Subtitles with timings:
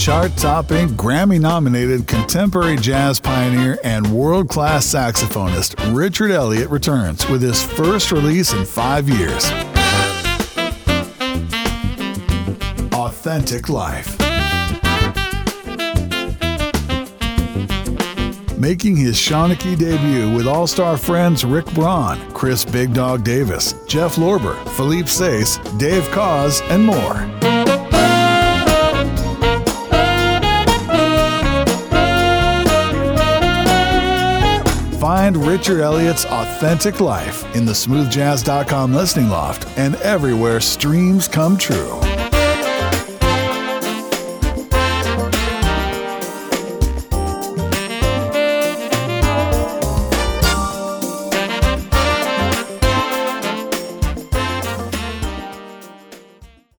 [0.00, 7.42] chart topping, Grammy nominated contemporary jazz pioneer and world class saxophonist Richard Elliot returns with
[7.42, 9.44] his first release in five years
[12.94, 14.18] Authentic Life.
[18.58, 24.16] Making his Shanachie debut with all star friends Rick Braun, Chris Big Dog Davis, Jeff
[24.16, 27.39] Lorber, Philippe Saisse, Dave Koz, and more.
[35.00, 41.98] Find Richard Elliot's Authentic Life in the smoothjazz.com listening loft and everywhere streams come true.